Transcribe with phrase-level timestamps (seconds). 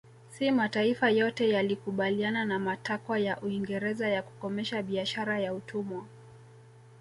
[0.29, 6.05] Si mataifa yote yalikubaliana na matakwa ya Uingereza ya kukomesha biashara ya utumwa